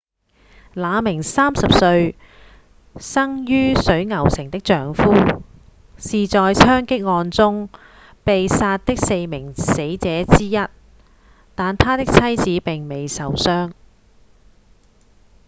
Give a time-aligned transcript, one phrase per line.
[0.73, 2.15] 那名30歲、
[2.95, 5.03] 生於水牛城的丈夫
[5.99, 7.69] 是在槍擊案中
[8.23, 10.57] 被殺的四名死者之一
[11.53, 13.73] 但她的妻子並未受傷